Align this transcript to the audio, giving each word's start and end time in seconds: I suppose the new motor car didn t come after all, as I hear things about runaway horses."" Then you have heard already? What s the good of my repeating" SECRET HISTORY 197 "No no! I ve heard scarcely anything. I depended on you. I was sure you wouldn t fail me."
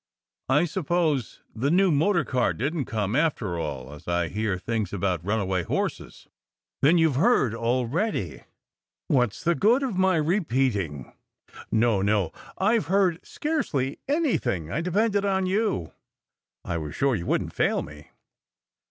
I 0.49 0.65
suppose 0.65 1.43
the 1.53 1.69
new 1.69 1.91
motor 1.91 2.25
car 2.25 2.53
didn 2.53 2.85
t 2.85 2.89
come 2.89 3.15
after 3.15 3.59
all, 3.59 3.93
as 3.93 4.07
I 4.07 4.29
hear 4.29 4.57
things 4.57 4.91
about 4.91 5.23
runaway 5.23 5.61
horses."" 5.61 6.27
Then 6.81 6.97
you 6.97 7.09
have 7.09 7.17
heard 7.21 7.53
already? 7.53 8.41
What 9.09 9.29
s 9.33 9.43
the 9.43 9.53
good 9.53 9.83
of 9.83 9.99
my 9.99 10.15
repeating" 10.15 11.03
SECRET 11.49 11.65
HISTORY 11.69 11.77
197 11.79 11.79
"No 11.79 12.01
no! 12.01 12.31
I 12.57 12.79
ve 12.79 12.85
heard 12.85 13.19
scarcely 13.23 13.99
anything. 14.07 14.71
I 14.71 14.81
depended 14.81 15.23
on 15.23 15.45
you. 15.45 15.91
I 16.65 16.79
was 16.79 16.95
sure 16.95 17.13
you 17.13 17.27
wouldn 17.27 17.49
t 17.49 17.55
fail 17.55 17.83
me." 17.83 18.07